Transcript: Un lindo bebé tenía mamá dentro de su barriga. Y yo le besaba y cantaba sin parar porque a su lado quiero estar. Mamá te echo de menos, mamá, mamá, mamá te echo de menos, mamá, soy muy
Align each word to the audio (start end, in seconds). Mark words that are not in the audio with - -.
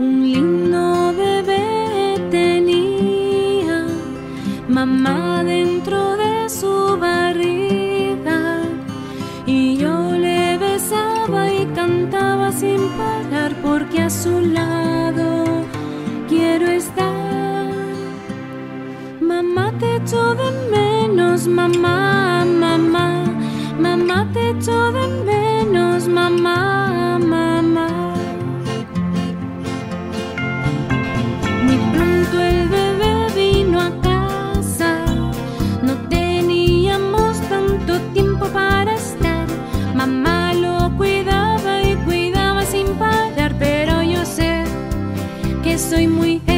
Un 0.00 0.22
lindo 0.22 1.12
bebé 1.12 2.14
tenía 2.30 3.84
mamá 4.68 5.42
dentro 5.42 6.16
de 6.16 6.48
su 6.48 6.96
barriga. 7.00 8.62
Y 9.44 9.76
yo 9.76 10.12
le 10.12 10.56
besaba 10.56 11.52
y 11.52 11.66
cantaba 11.74 12.52
sin 12.52 12.78
parar 12.90 13.52
porque 13.60 14.02
a 14.02 14.08
su 14.08 14.40
lado 14.40 15.44
quiero 16.28 16.68
estar. 16.68 17.66
Mamá 19.20 19.72
te 19.80 19.96
echo 19.96 20.36
de 20.36 20.48
menos, 20.70 21.48
mamá, 21.48 22.44
mamá, 22.44 23.24
mamá 23.80 24.28
te 24.32 24.50
echo 24.50 24.92
de 24.92 25.08
menos, 25.24 26.06
mamá, 26.06 26.37
soy 45.78 46.08
muy 46.08 46.57